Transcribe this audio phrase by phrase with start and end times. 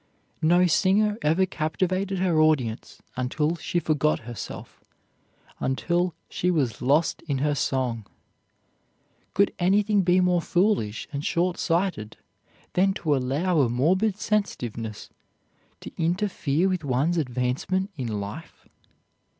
[0.41, 4.83] No singer ever captivated her audience until she forgot herself,
[5.59, 8.07] until she was lost in her song.
[9.35, 12.17] Could anything be more foolish and short sighted
[12.73, 15.11] than to allow a morbid sensitiveness
[15.81, 18.67] to interfere with one's advancement in life?